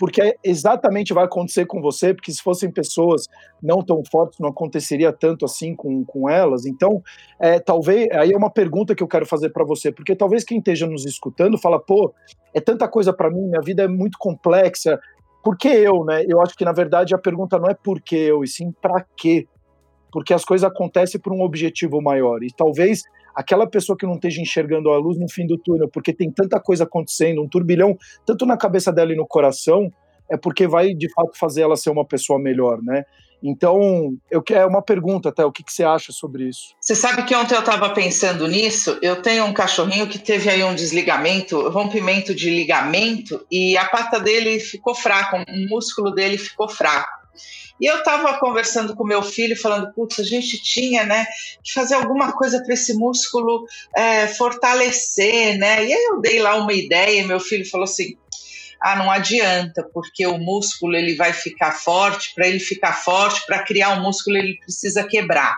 [0.00, 3.26] porque exatamente vai acontecer com você, porque se fossem pessoas
[3.62, 6.64] não tão fortes, não aconteceria tanto assim com, com elas.
[6.64, 7.02] Então,
[7.38, 10.56] é, talvez, aí é uma pergunta que eu quero fazer para você, porque talvez quem
[10.56, 12.14] esteja nos escutando fala, pô,
[12.54, 14.98] é tanta coisa para mim, minha vida é muito complexa,
[15.44, 16.24] por que eu, né?
[16.26, 19.04] Eu acho que, na verdade, a pergunta não é por que eu, e sim para
[19.14, 19.46] quê.
[20.10, 22.42] Porque as coisas acontecem por um objetivo maior.
[22.42, 23.02] E talvez
[23.40, 26.60] aquela pessoa que não esteja enxergando a luz no fim do túnel, porque tem tanta
[26.60, 29.90] coisa acontecendo, um turbilhão, tanto na cabeça dela e no coração,
[30.30, 33.04] é porque vai de fato fazer ela ser uma pessoa melhor, né?
[33.42, 36.74] Então, eu quero é uma pergunta até, o que, que você acha sobre isso?
[36.78, 38.98] Você sabe que ontem eu estava pensando nisso.
[39.00, 44.20] Eu tenho um cachorrinho que teve aí um desligamento, rompimento de ligamento, e a pata
[44.20, 47.19] dele ficou fraca, o músculo dele ficou fraco.
[47.80, 51.26] E eu estava conversando com meu filho, falando, putz, a gente tinha, né,
[51.64, 53.64] que fazer alguma coisa para esse músculo
[53.96, 55.86] é, fortalecer, né?
[55.86, 58.16] E aí eu dei lá uma ideia, e meu filho falou assim,
[58.82, 63.62] ah, não adianta, porque o músculo ele vai ficar forte, para ele ficar forte, para
[63.62, 65.54] criar um músculo ele precisa quebrar.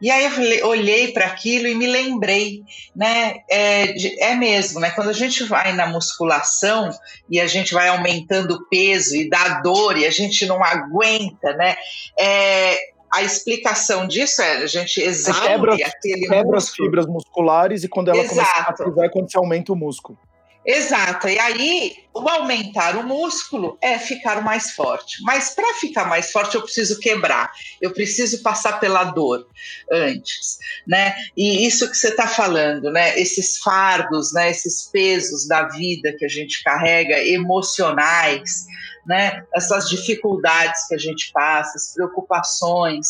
[0.00, 0.24] E aí
[0.58, 2.62] eu olhei para aquilo e me lembrei,
[2.94, 3.36] né?
[3.50, 4.90] É, é, mesmo, né?
[4.90, 6.90] Quando a gente vai na musculação
[7.30, 11.54] e a gente vai aumentando o peso e dá dor e a gente não aguenta,
[11.54, 11.76] né?
[12.18, 12.76] É,
[13.14, 16.56] a explicação disso é a gente exaure quebra, aquele quebra músculo.
[16.56, 18.34] as fibras musculares e quando ela Exato.
[18.34, 20.18] começa a ativar é quando você aumenta o músculo.
[20.66, 21.28] Exato.
[21.28, 25.22] E aí, o aumentar o músculo é ficar mais forte.
[25.22, 27.52] Mas para ficar mais forte, eu preciso quebrar.
[27.82, 29.46] Eu preciso passar pela dor
[29.92, 31.14] antes, né?
[31.36, 33.18] E isso que você está falando, né?
[33.20, 34.50] Esses fardos, né?
[34.50, 38.64] Esses pesos da vida que a gente carrega, emocionais,
[39.06, 39.44] né?
[39.54, 43.06] Essas dificuldades que a gente passa, as preocupações.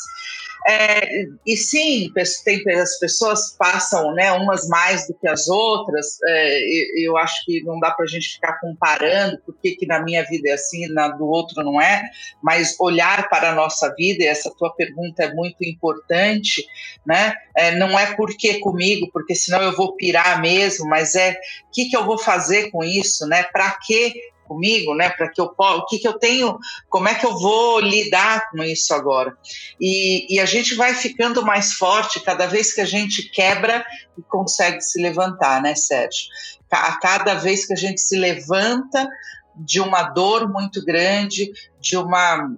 [0.67, 2.11] É, e sim,
[2.43, 6.19] tem, as pessoas passam, né, umas mais do que as outras.
[6.27, 10.25] É, eu acho que não dá para a gente ficar comparando porque que na minha
[10.25, 12.03] vida é assim, na do outro não é.
[12.43, 16.67] Mas olhar para a nossa vida, e essa tua pergunta é muito importante,
[17.07, 17.35] né?
[17.55, 21.91] É, não é porque comigo, porque senão eu vou pirar mesmo, mas é o que,
[21.91, 23.43] que eu vou fazer com isso, né?
[23.53, 24.15] Para que
[24.55, 25.11] comigo, né?
[25.11, 28.63] Para que eu o que, que eu tenho, como é que eu vou lidar com
[28.63, 29.37] isso agora?
[29.81, 33.85] E, e a gente vai ficando mais forte cada vez que a gente quebra
[34.17, 36.29] e consegue se levantar, né, Sérgio?
[36.71, 39.09] A cada vez que a gente se levanta
[39.57, 42.51] de uma dor muito grande, de uma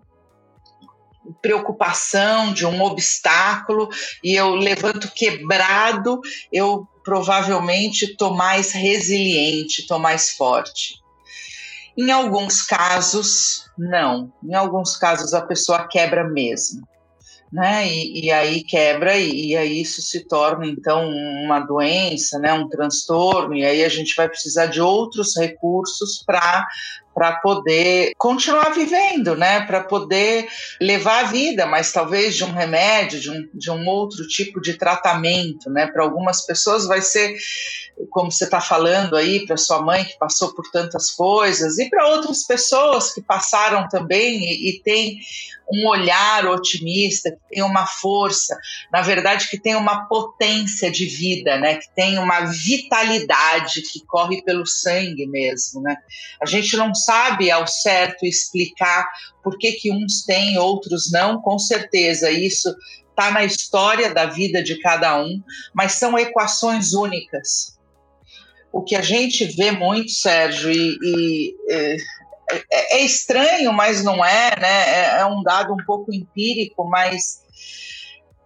[1.42, 3.88] preocupação, de um obstáculo,
[4.22, 6.20] e eu levanto quebrado,
[6.52, 10.94] eu provavelmente estou mais resiliente, estou mais forte.
[11.96, 14.32] Em alguns casos, não.
[14.44, 16.86] Em alguns casos, a pessoa quebra mesmo.
[17.52, 17.88] Né?
[17.88, 22.52] E, e aí quebra, e, e, aí isso se torna, então, uma doença, né?
[22.52, 26.66] um transtorno, e aí a gente vai precisar de outros recursos para
[27.16, 29.62] para poder continuar vivendo, né?
[29.62, 30.46] Para poder
[30.78, 34.74] levar a vida, mas talvez de um remédio, de um, de um outro tipo de
[34.74, 35.86] tratamento, né?
[35.86, 37.34] Para algumas pessoas vai ser,
[38.10, 42.06] como você está falando aí, para sua mãe que passou por tantas coisas, e para
[42.06, 45.16] outras pessoas que passaram também e, e tem
[45.72, 48.56] um olhar otimista, que tem uma força,
[48.92, 51.76] na verdade que tem uma potência de vida, né?
[51.76, 55.96] Que tem uma vitalidade que corre pelo sangue mesmo, né?
[56.40, 59.08] A gente não sabe ao certo explicar
[59.42, 62.74] por que, que uns têm, outros não, com certeza isso
[63.10, 65.40] está na história da vida de cada um,
[65.72, 67.78] mas são equações únicas.
[68.70, 71.96] O que a gente vê muito, Sérgio, e, e é,
[72.50, 74.88] é, é estranho, mas não é, né?
[74.88, 77.40] É, é, um dado um pouco empírico, mas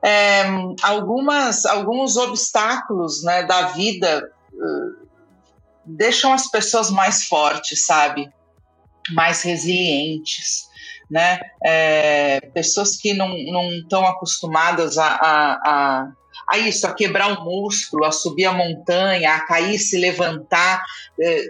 [0.02, 0.44] é,
[0.82, 5.08] algumas, alguns obstáculos né, da vida uh,
[5.84, 8.32] deixam as pessoas mais fortes, sabe?
[9.12, 10.68] Mais resilientes,
[11.10, 11.40] né?
[11.64, 13.34] É, pessoas que não
[13.72, 16.12] estão acostumadas a, a, a,
[16.48, 20.82] a, isso, a quebrar o músculo, a subir a montanha, a cair, se levantar,
[21.20, 21.44] é,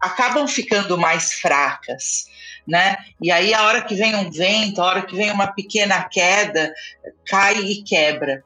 [0.00, 2.26] acabam ficando mais fracas,
[2.66, 2.96] né?
[3.20, 6.72] E aí a hora que vem um vento, a hora que vem uma pequena queda,
[7.26, 8.42] cai e quebra.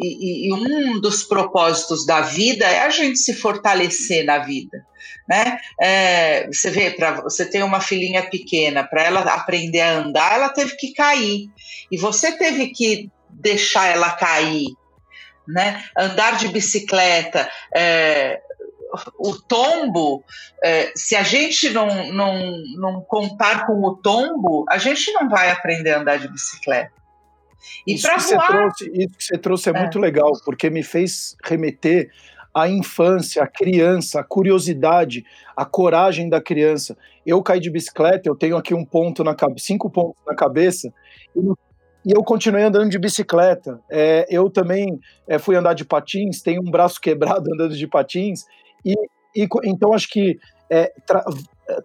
[0.00, 4.86] E, e, um dos propósitos da vida é a gente se fortalecer na vida,
[5.28, 5.58] né?
[5.80, 10.50] É, você vê, para você ter uma filhinha pequena, para ela aprender a andar, ela
[10.50, 11.50] teve que cair
[11.90, 14.68] e você teve que deixar ela cair,
[15.46, 15.84] né?
[15.96, 18.40] Andar de bicicleta, é,
[19.18, 20.24] o tombo,
[20.62, 25.50] é, se a gente não, não, não contar com o tombo, a gente não vai
[25.50, 26.92] aprender a andar de bicicleta.
[27.86, 28.46] E para voar...
[28.46, 32.10] Trouxe, isso que você trouxe é, é, muito legal, porque me fez remeter
[32.54, 35.24] à infância, à criança, à curiosidade,
[35.56, 36.96] à coragem da criança.
[37.24, 40.92] Eu caí de bicicleta, eu tenho aqui um ponto na cabeça, cinco pontos na cabeça,
[41.36, 41.40] e,
[42.06, 43.80] e eu continuei andando de bicicleta.
[43.90, 48.44] É, eu também é, fui andar de patins, tenho um braço quebrado andando de patins,
[48.84, 48.94] e,
[49.36, 50.38] e então acho que
[50.70, 50.92] é,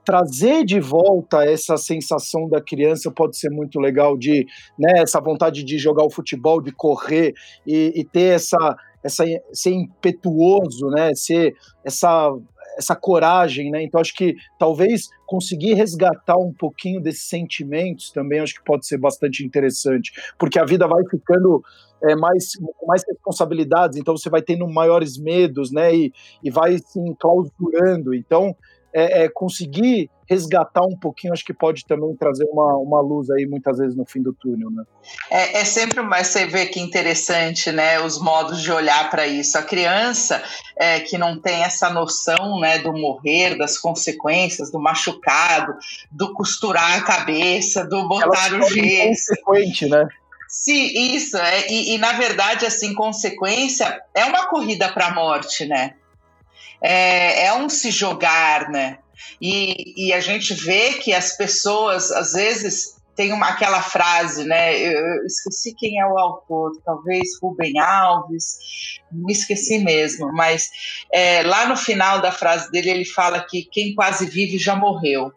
[0.05, 4.45] trazer de volta essa sensação da criança pode ser muito legal de
[4.79, 7.33] né, essa vontade de jogar o futebol, de correr
[7.67, 12.31] e, e ter essa, essa ser impetuoso, né, ser essa
[12.75, 13.83] essa coragem, né?
[13.83, 18.97] Então acho que talvez conseguir resgatar um pouquinho desses sentimentos também acho que pode ser
[18.97, 21.61] bastante interessante, porque a vida vai ficando
[22.03, 22.53] é, mais
[22.87, 25.93] mais responsabilidades, então você vai tendo maiores medos, né?
[25.95, 26.11] E,
[26.43, 28.13] e vai se enclausurando.
[28.15, 28.55] Então
[28.93, 33.45] é, é, conseguir resgatar um pouquinho, acho que pode também trazer uma, uma luz aí
[33.45, 34.83] muitas vezes no fim do túnel, né?
[35.29, 37.99] É, é sempre mais você vê que interessante, né?
[37.99, 39.57] Os modos de olhar para isso.
[39.57, 40.41] A criança
[40.77, 45.75] é, que não tem essa noção, né, do morrer, das consequências, do machucado,
[46.11, 49.33] do costurar a cabeça, do botar Ela o gesso.
[49.43, 50.07] Consequente, né?
[50.47, 51.35] Sim, isso.
[51.35, 55.95] É, e, e, na verdade, assim, consequência é uma corrida para a morte, né?
[56.83, 58.99] É, é um se jogar, né?
[59.41, 64.77] E, e, a gente vê que as pessoas, às vezes, tem uma, aquela frase, né?
[64.77, 68.57] Eu, esqueci quem é o autor, talvez Rubem Alves,
[69.11, 70.69] me esqueci mesmo, mas
[71.11, 75.31] é, lá no final da frase dele ele fala que quem quase vive já morreu,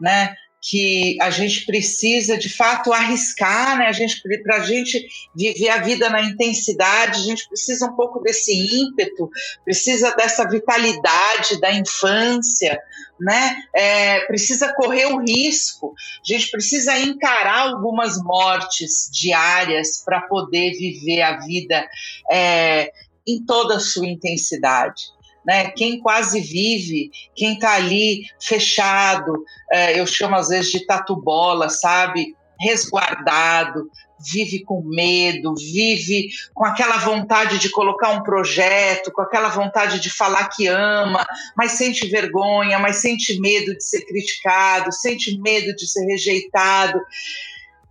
[0.00, 0.34] né?
[0.60, 3.86] Que a gente precisa de fato arriscar, né?
[3.86, 8.20] A gente para a gente viver a vida na intensidade, a gente precisa um pouco
[8.20, 9.30] desse ímpeto,
[9.64, 12.80] precisa dessa vitalidade da infância,
[13.20, 13.56] né?
[13.74, 21.22] É, precisa correr o risco, a gente precisa encarar algumas mortes diárias para poder viver
[21.22, 21.88] a vida
[22.30, 22.92] é,
[23.26, 25.17] em toda a sua intensidade
[25.48, 25.70] né?
[25.70, 31.70] Quem quase vive, quem está ali fechado, é, eu chamo às vezes de tatu bola,
[31.70, 32.36] sabe?
[32.60, 40.00] Resguardado, vive com medo, vive com aquela vontade de colocar um projeto, com aquela vontade
[40.00, 45.74] de falar que ama, mas sente vergonha, mas sente medo de ser criticado, sente medo
[45.74, 47.00] de ser rejeitado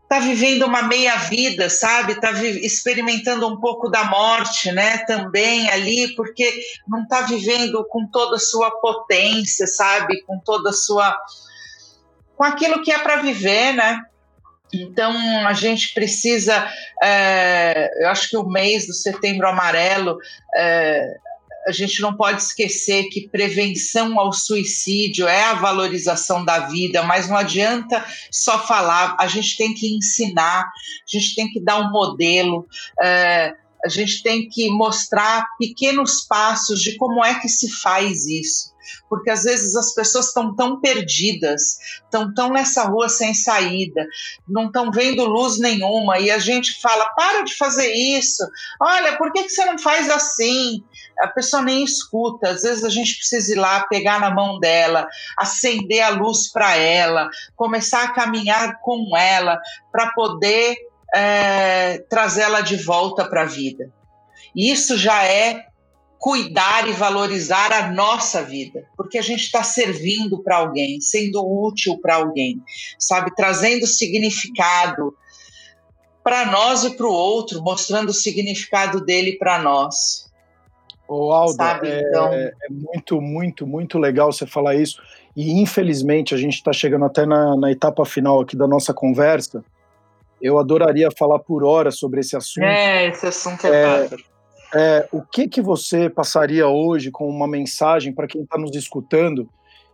[0.07, 2.13] está vivendo uma meia vida, sabe?
[2.13, 4.99] Está experimentando um pouco da morte, né?
[4.99, 10.21] Também ali, porque não está vivendo com toda a sua potência, sabe?
[10.21, 11.15] Com toda a sua,
[12.37, 14.01] com aquilo que é para viver, né?
[14.73, 15.13] Então
[15.45, 16.69] a gente precisa,
[17.03, 20.17] é, eu acho que o mês do Setembro Amarelo
[20.55, 21.17] é,
[21.67, 27.27] a gente não pode esquecer que prevenção ao suicídio é a valorização da vida, mas
[27.27, 31.91] não adianta só falar, a gente tem que ensinar, a gente tem que dar um
[31.91, 32.65] modelo.
[33.01, 33.53] É,
[33.85, 38.73] a gente tem que mostrar pequenos passos de como é que se faz isso.
[39.09, 44.05] Porque às vezes as pessoas estão tão perdidas, estão tão nessa rua sem saída,
[44.47, 48.43] não estão vendo luz nenhuma, e a gente fala: para de fazer isso,
[48.81, 50.83] olha, por que, que você não faz assim?
[51.19, 55.07] A pessoa nem escuta, às vezes a gente precisa ir lá, pegar na mão dela,
[55.37, 59.59] acender a luz para ela, começar a caminhar com ela,
[59.91, 60.75] para poder
[61.13, 63.91] é, trazê-la de volta para a vida.
[64.55, 65.65] Isso já é
[66.19, 71.99] cuidar e valorizar a nossa vida, porque a gente está servindo para alguém, sendo útil
[72.01, 72.61] para alguém,
[72.97, 75.15] sabe, trazendo significado
[76.23, 80.27] para nós e para o outro, mostrando o significado dele para nós.
[81.07, 82.33] Ô Aldo, sabe, é, então...
[82.33, 85.01] é, muito, muito, muito legal você falar isso.
[85.35, 89.63] E infelizmente a gente está chegando até na, na etapa final aqui da nossa conversa.
[90.41, 92.63] Eu adoraria falar por horas sobre esse assunto.
[92.63, 94.09] É, esse assunto é, é
[94.73, 99.49] é, o que que você passaria hoje com uma mensagem para quem está nos escutando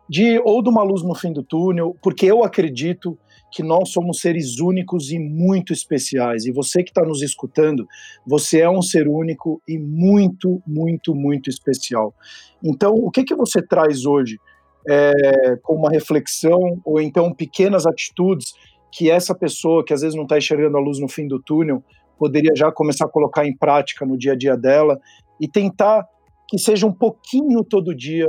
[0.10, 3.18] de ou de uma luz no fim do túnel, porque eu acredito
[3.52, 6.46] que nós somos seres únicos e muito especiais.
[6.46, 7.88] E você que está nos escutando,
[8.26, 12.16] você é um ser único e muito, muito, muito especial.
[12.64, 14.40] Então, o que que você traz hoje
[14.88, 18.54] é, com uma reflexão ou então pequenas atitudes
[18.92, 21.84] que essa pessoa que às vezes não está enxergando a luz no fim do túnel
[22.18, 25.00] poderia já começar a colocar em prática no dia a dia dela
[25.40, 26.08] e tentar
[26.48, 28.28] que seja um pouquinho todo dia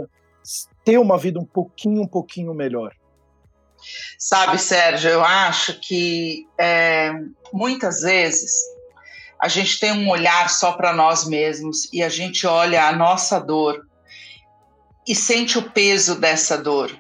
[0.85, 2.95] ter uma vida um pouquinho, um pouquinho melhor.
[4.18, 7.12] Sabe, Sérgio, eu acho que é,
[7.53, 8.53] muitas vezes
[9.41, 13.39] a gente tem um olhar só para nós mesmos e a gente olha a nossa
[13.39, 13.87] dor
[15.07, 16.91] e sente o peso dessa dor.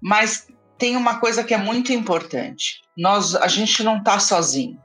[0.00, 0.46] Mas
[0.78, 4.78] tem uma coisa que é muito importante: nós, a gente não está sozinho.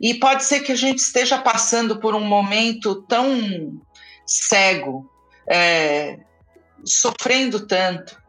[0.00, 3.80] E pode ser que a gente esteja passando por um momento tão
[4.26, 5.10] cego,
[5.48, 6.18] é,
[6.84, 8.20] sofrendo tanto,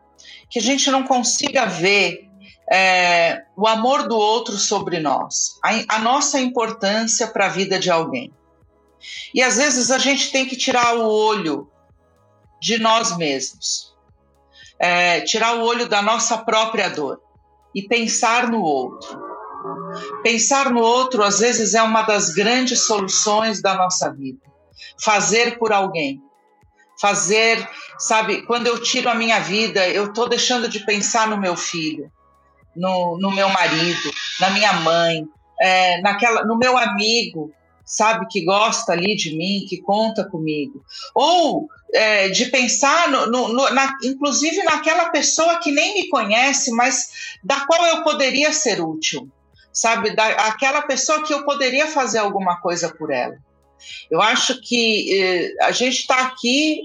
[0.49, 2.28] que a gente não consiga ver
[2.72, 7.89] é, o amor do outro sobre nós, a, a nossa importância para a vida de
[7.89, 8.32] alguém.
[9.34, 11.70] E às vezes a gente tem que tirar o olho
[12.61, 13.93] de nós mesmos,
[14.80, 17.22] é, tirar o olho da nossa própria dor
[17.74, 19.37] e pensar no outro.
[20.24, 24.39] Pensar no outro, às vezes, é uma das grandes soluções da nossa vida.
[25.04, 26.22] Fazer por alguém.
[27.00, 27.68] Fazer,
[28.00, 32.12] sabe, quando eu tiro a minha vida, eu estou deixando de pensar no meu filho,
[32.76, 35.24] no, no meu marido, na minha mãe,
[35.60, 37.52] é, naquela, no meu amigo,
[37.86, 40.84] sabe, que gosta ali de mim, que conta comigo.
[41.14, 46.72] Ou é, de pensar, no, no, no, na, inclusive naquela pessoa que nem me conhece,
[46.72, 49.32] mas da qual eu poderia ser útil
[49.78, 53.38] sabe, da, aquela pessoa que eu poderia fazer alguma coisa por ela.
[54.09, 56.82] Eu acho que eh, a gente está aqui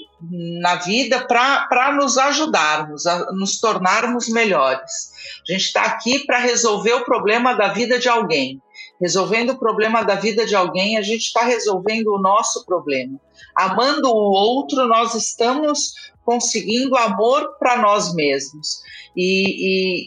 [0.61, 5.11] na vida para nos ajudarmos, a nos tornarmos melhores.
[5.49, 8.61] A gente está aqui para resolver o problema da vida de alguém.
[9.01, 13.18] Resolvendo o problema da vida de alguém, a gente está resolvendo o nosso problema.
[13.55, 15.95] Amando o outro, nós estamos
[16.25, 18.81] conseguindo amor para nós mesmos.
[19.17, 19.45] E,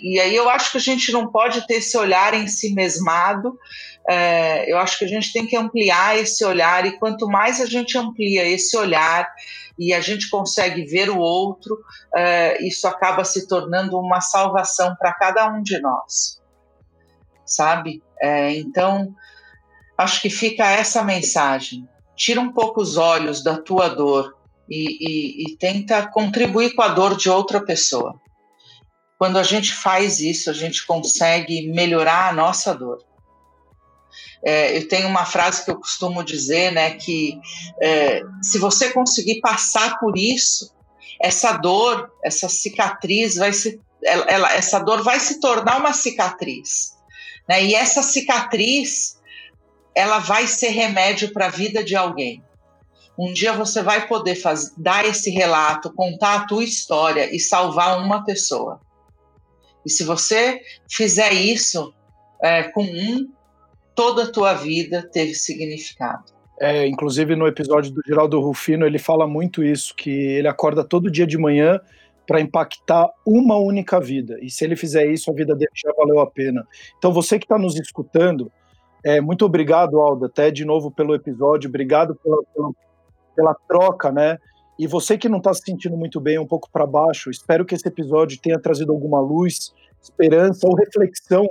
[0.10, 2.74] e, e, aí eu acho que a gente não pode ter esse olhar em si
[2.74, 3.58] mesmado,
[4.08, 7.66] é, eu acho que a gente tem que ampliar esse olhar, e quanto mais a
[7.66, 9.28] gente amplia esse olhar
[9.78, 11.78] e a gente consegue ver o outro,
[12.16, 16.42] é, isso acaba se tornando uma salvação para cada um de nós,
[17.46, 18.02] sabe?
[18.22, 19.14] É, então,
[19.98, 21.88] acho que fica essa mensagem.
[22.16, 24.36] Tira um pouco os olhos da tua dor
[24.70, 28.20] e, e, e tenta contribuir com a dor de outra pessoa.
[29.18, 33.04] Quando a gente faz isso, a gente consegue melhorar a nossa dor.
[34.44, 37.40] É, eu tenho uma frase que eu costumo dizer, né, que
[37.82, 40.74] é, se você conseguir passar por isso,
[41.22, 46.94] essa dor, essa cicatriz vai se, ela, ela, essa dor vai se tornar uma cicatriz,
[47.48, 47.66] Né?
[47.66, 49.15] E essa cicatriz,
[49.96, 52.44] ela vai ser remédio para a vida de alguém.
[53.18, 54.38] Um dia você vai poder
[54.78, 58.82] dar esse relato, contar a tua história e salvar uma pessoa.
[59.86, 61.94] E se você fizer isso
[62.44, 63.30] é, com um,
[63.94, 66.26] toda a tua vida teve significado.
[66.60, 71.12] É, inclusive no episódio do Geraldo Rufino ele fala muito isso, que ele acorda todo
[71.12, 71.80] dia de manhã
[72.28, 74.38] para impactar uma única vida.
[74.42, 76.68] E se ele fizer isso, a vida dele já valeu a pena.
[76.98, 78.52] Então você que está nos escutando,
[79.06, 82.72] é, muito obrigado, Alda, até de novo pelo episódio, obrigado pela, pela,
[83.36, 84.40] pela troca, né?
[84.80, 87.76] E você que não está se sentindo muito bem, um pouco para baixo, espero que
[87.76, 91.48] esse episódio tenha trazido alguma luz, esperança ou reflexão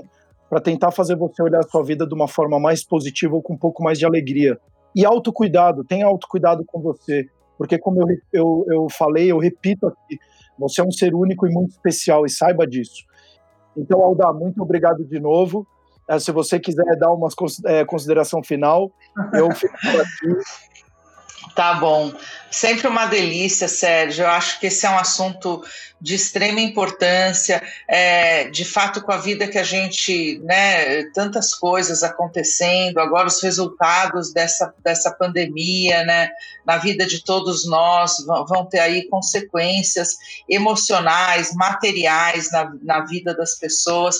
[0.51, 3.55] para tentar fazer você olhar a sua vida de uma forma mais positiva ou com
[3.55, 4.59] um pouco mais de alegria.
[4.93, 7.25] E autocuidado, tenha autocuidado com você,
[7.57, 10.19] porque como eu, eu, eu falei, eu repito aqui,
[10.59, 13.05] você é um ser único e muito especial e saiba disso.
[13.77, 15.65] Então, Alda, muito obrigado de novo.
[16.09, 17.29] É, se você quiser dar uma
[17.67, 18.91] é, consideração final,
[19.33, 20.35] eu fico aqui.
[21.55, 22.13] Tá bom.
[22.51, 24.25] Sempre uma delícia, Sérgio.
[24.25, 25.63] Eu acho que esse é um assunto
[26.01, 32.03] de extrema importância, é, de fato, com a vida que a gente, né, tantas coisas
[32.03, 36.29] acontecendo, agora os resultados dessa, dessa pandemia, né,
[36.67, 40.11] na vida de todos nós, vão, ter aí consequências
[40.49, 44.17] emocionais, materiais na, na vida das pessoas,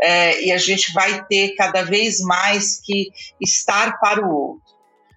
[0.00, 3.10] é, e a gente vai ter cada vez mais que
[3.40, 4.75] estar para o outro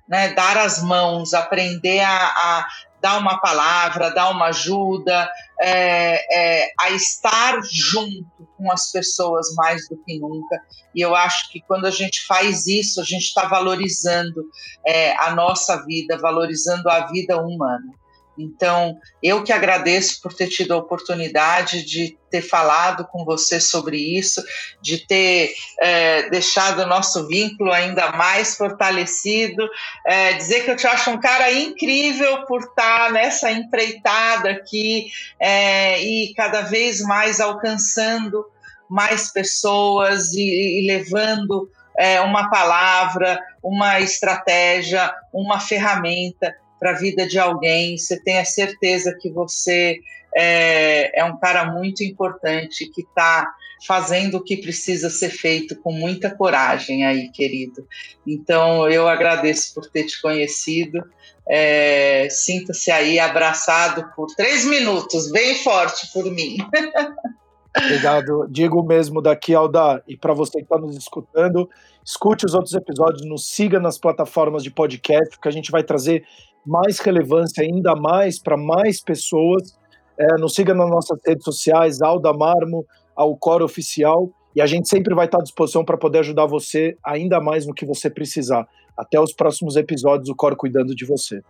[0.10, 2.68] né, dar as mãos, aprender a, a
[3.00, 5.30] dar uma palavra, dar uma ajuda,
[5.62, 8.26] é, é, a estar junto
[8.58, 10.60] com as pessoas mais do que nunca.
[10.94, 14.44] E eu acho que quando a gente faz isso, a gente está valorizando
[14.86, 17.94] é, a nossa vida, valorizando a vida humana.
[18.40, 23.98] Então, eu que agradeço por ter tido a oportunidade de ter falado com você sobre
[23.98, 24.42] isso,
[24.82, 29.68] de ter é, deixado o nosso vínculo ainda mais fortalecido,
[30.06, 35.08] é, dizer que eu te acho um cara incrível por estar nessa empreitada aqui
[35.40, 38.46] é, e cada vez mais alcançando
[38.90, 47.28] mais pessoas e, e levando é, uma palavra, uma estratégia, uma ferramenta para a vida
[47.28, 50.00] de alguém, você tenha certeza que você
[50.36, 53.52] é, é um cara muito importante que está
[53.86, 57.88] fazendo o que precisa ser feito com muita coragem aí, querido.
[58.28, 61.02] Então, eu agradeço por ter te conhecido.
[61.48, 66.58] É, Sinta-se aí abraçado por três minutos, bem forte por mim.
[67.78, 68.48] Obrigado.
[68.50, 71.70] Digo mesmo daqui, Alda, e para você que está nos escutando,
[72.04, 76.26] escute os outros episódios, nos siga nas plataformas de podcast, porque a gente vai trazer
[76.66, 79.78] mais relevância ainda mais para mais pessoas.
[80.18, 82.86] É, nos siga nas nossas redes sociais, Alda Marmo,
[83.16, 86.98] ao Core Oficial, e a gente sempre vai estar à disposição para poder ajudar você
[87.04, 88.68] ainda mais no que você precisar.
[88.98, 91.42] Até os próximos episódios, o Core cuidando de você.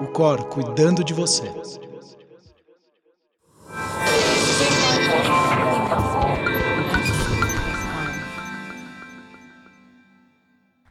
[0.00, 1.50] O Core cuidando de você.